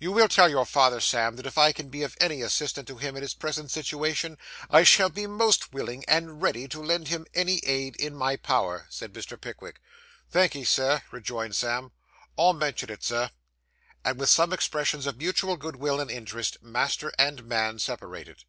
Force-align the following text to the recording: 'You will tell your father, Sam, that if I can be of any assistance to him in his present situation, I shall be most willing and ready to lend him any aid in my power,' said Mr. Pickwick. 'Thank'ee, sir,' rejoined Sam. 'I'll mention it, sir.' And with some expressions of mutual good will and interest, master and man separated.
'You 0.00 0.10
will 0.10 0.26
tell 0.26 0.48
your 0.48 0.66
father, 0.66 0.98
Sam, 1.00 1.36
that 1.36 1.46
if 1.46 1.56
I 1.56 1.70
can 1.70 1.88
be 1.88 2.02
of 2.02 2.16
any 2.20 2.42
assistance 2.42 2.88
to 2.88 2.96
him 2.96 3.14
in 3.14 3.22
his 3.22 3.32
present 3.34 3.70
situation, 3.70 4.36
I 4.68 4.82
shall 4.82 5.08
be 5.08 5.28
most 5.28 5.72
willing 5.72 6.04
and 6.08 6.42
ready 6.42 6.66
to 6.66 6.80
lend 6.82 7.06
him 7.06 7.28
any 7.32 7.58
aid 7.60 7.94
in 7.94 8.12
my 8.16 8.34
power,' 8.34 8.88
said 8.90 9.12
Mr. 9.12 9.40
Pickwick. 9.40 9.80
'Thank'ee, 10.32 10.64
sir,' 10.64 11.02
rejoined 11.12 11.54
Sam. 11.54 11.92
'I'll 12.36 12.54
mention 12.54 12.90
it, 12.90 13.04
sir.' 13.04 13.30
And 14.04 14.18
with 14.18 14.30
some 14.30 14.52
expressions 14.52 15.06
of 15.06 15.16
mutual 15.18 15.56
good 15.56 15.76
will 15.76 16.00
and 16.00 16.10
interest, 16.10 16.60
master 16.60 17.12
and 17.16 17.44
man 17.44 17.78
separated. 17.78 18.42